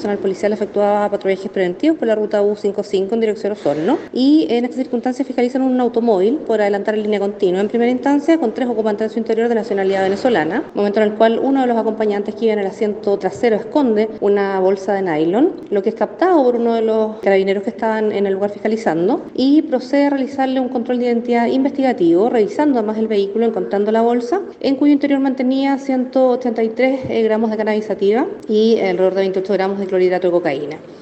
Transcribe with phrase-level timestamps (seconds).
[0.00, 4.64] personal policial efectuaba patrullajes preventivos por la ruta U55 en dirección a Osorno y en
[4.64, 8.66] estas circunstancias fiscalizan un automóvil por adelantar en línea continua en primera instancia con tres
[8.66, 12.34] ocupantes en su interior de nacionalidad venezolana, momento en el cual uno de los acompañantes
[12.34, 16.42] que iba en el asiento trasero esconde una bolsa de nylon, lo que es captado
[16.44, 20.60] por uno de los carabineros que estaban en el lugar fiscalizando y procede a realizarle
[20.60, 25.20] un control de identidad investigativo, revisando además el vehículo, encontrando la bolsa, en cuyo interior
[25.20, 30.78] mantenía 183 gramos de cannabis sativa y alrededor de 28 gramos de clorhidrato de cocaína.